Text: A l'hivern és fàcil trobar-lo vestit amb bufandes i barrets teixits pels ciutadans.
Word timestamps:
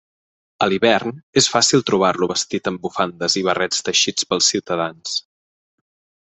A 0.65 0.67
l'hivern 0.71 1.17
és 1.41 1.49
fàcil 1.55 1.85
trobar-lo 1.89 2.29
vestit 2.31 2.71
amb 2.71 2.81
bufandes 2.87 3.37
i 3.43 3.45
barrets 3.51 3.85
teixits 3.91 4.27
pels 4.33 4.51
ciutadans. 4.55 5.15